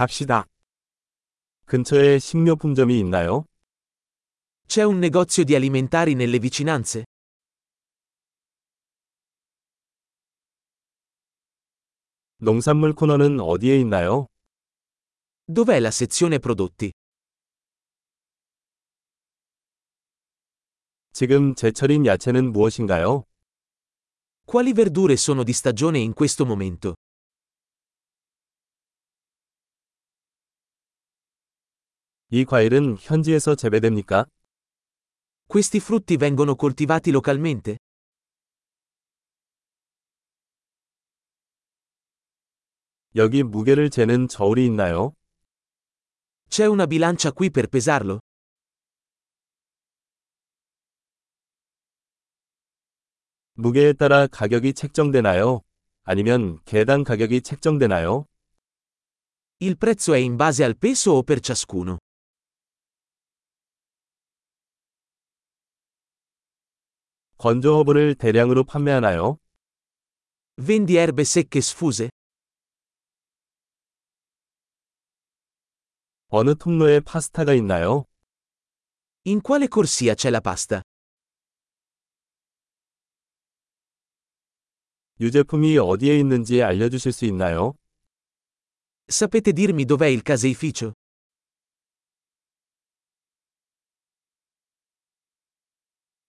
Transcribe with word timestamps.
갑시다. 0.00 0.45
근처에 1.65 2.19
식료품점이 2.19 2.97
있나요? 2.99 3.45
C'è 4.67 4.83
un 4.83 4.99
negozio 4.99 5.43
di 5.43 5.53
alimentari 5.55 6.13
nelle 6.13 6.39
vicinanze? 6.39 7.03
농산물 12.37 12.93
코너는 12.93 13.39
어디에 13.39 13.77
있나요? 13.79 14.27
Dov'è 15.45 15.79
la 15.79 15.91
sezione 15.91 16.39
prodotti? 16.39 16.91
지금 21.13 21.53
제철인 21.55 22.05
야채는 22.05 22.51
무엇인가요? 22.51 23.25
Quali 24.45 24.73
verdure 24.73 25.17
sono 25.17 25.43
di 25.43 25.53
stagione 25.53 25.99
in 25.99 26.13
questo 26.13 26.45
momento? 26.45 26.95
이 32.33 32.45
과일은 32.45 32.95
현지에서 32.97 33.55
재배됩니까? 33.55 34.25
Questi 35.49 35.79
frutti 35.79 36.15
vengono 36.15 36.55
coltivati 36.55 37.11
localmente? 37.11 37.75
여기 43.17 43.43
무게를 43.43 43.89
재는 43.89 44.29
저울이 44.29 44.65
있나요? 44.65 45.11
C'è 46.49 46.67
una 46.67 46.87
bilancia 46.87 47.33
qui 47.33 47.49
per 47.49 47.67
pesarlo? 47.67 48.21
무게에 53.55 53.91
따라 53.91 54.27
가격이 54.27 54.73
책정되나요? 54.73 55.59
아니면 56.03 56.61
개당 56.63 57.03
가격이 57.03 57.41
책정되나요? 57.41 58.25
Il 59.59 59.75
prezzo 59.75 60.13
è 60.13 60.19
in 60.19 60.37
base 60.37 60.63
al 60.63 60.77
peso 60.77 61.11
o 61.11 61.23
per 61.23 61.41
ciascuno? 61.41 61.99
건조 67.41 67.77
허브를 67.77 68.13
대량으로 68.13 68.63
판매하나요? 68.63 69.39
Vendi 70.59 70.95
erbe 70.97 71.23
secche 71.23 71.57
sfuse? 71.57 72.09
어느 76.27 76.53
통로에 76.53 76.99
파스타가 76.99 77.55
있나요? 77.55 78.05
In 79.25 79.41
quale 79.41 79.67
corsia 79.67 80.13
c'è 80.13 80.29
la 80.29 80.39
pasta? 80.39 80.83
유제품이 85.19 85.79
어디에 85.79 86.19
있는지 86.19 86.61
알려주실 86.61 87.11
수 87.11 87.25
있나요? 87.25 87.73
Sapete 89.09 89.51
dirmi 89.51 89.85
dov'è 89.85 90.05
il 90.05 90.21
caseificio? 90.21 90.93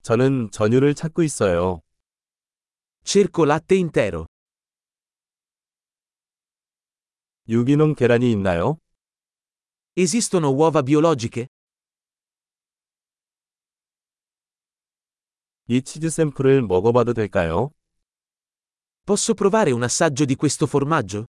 저는 0.02 0.50
전유를 0.50 0.94
찾고 0.94 1.22
있어요. 1.22 1.80
Cerco 3.04 3.44
latte 3.44 3.76
intero. 3.76 4.26
유기농 7.48 7.94
계란이 7.94 8.30
있나요? 8.32 8.78
Esistono 9.96 10.50
uova 10.50 10.82
biologiche? 10.82 11.46
이 15.68 15.80
치즈 15.82 16.10
샘플을 16.10 16.62
먹어봐도 16.62 17.12
될까요? 17.14 17.70
Posso 19.04 19.34
provare 19.34 19.70
un 19.72 19.82
assaggio 19.84 20.24
di 20.24 20.34
questo 20.34 20.66
formaggio? 20.66 21.26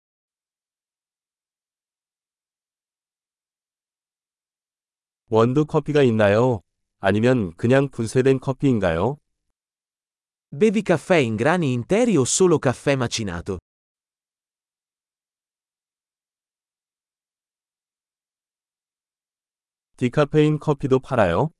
원두 5.30 5.66
커피가 5.66 6.04
있나요? 6.04 6.62
아니면 7.00 7.54
그냥 7.56 7.90
분쇄된 7.90 8.40
커피인가요? 8.40 9.18
Bevi 10.52 10.82
caffè 10.82 11.18
in 11.22 11.36
grani 11.36 11.72
interi 11.74 12.18
o 12.18 12.26
solo 12.26 12.58
caffè 12.60 12.96
macinato? 12.96 13.58
디카페인 19.96 20.60
커피도 20.60 21.00
팔아요? 21.00 21.52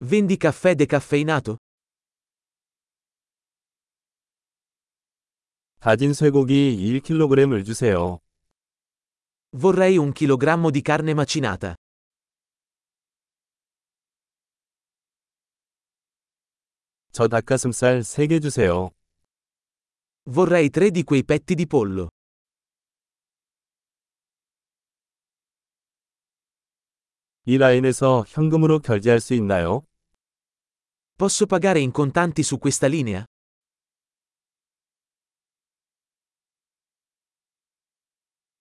Vendi 0.00 0.36
caffè 0.36 0.74
decaffeinato? 0.74 1.58
다진 5.80 6.12
쇠고기 6.12 6.76
1kg을 7.00 7.64
주세요. 7.64 8.20
Vorrei 9.56 9.96
un 9.96 10.12
chilogrammo 10.12 10.70
di 10.70 10.82
carne 10.82 11.14
macinata. 11.14 11.74
저 17.11 17.27
닭가슴살 17.27 18.01
3개 18.01 18.41
주세요. 18.41 18.91
Vorrei 20.25 20.69
tre 20.69 20.91
di 20.91 21.03
quei 21.03 21.23
petti 21.23 21.55
di 21.55 21.65
pollo. 21.65 22.09
이 27.45 27.57
라인에서 27.57 28.25
현금으로 28.27 28.79
결제할 28.79 29.19
수 29.19 29.35
있나요? 29.35 29.83
Posso 31.17 31.45
pagare 31.45 31.79
in 31.79 31.91
contanti 31.91 32.41
su 32.41 32.57
questa 32.57 32.87
linea? 32.87 33.23